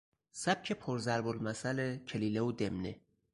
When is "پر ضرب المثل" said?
0.71-1.97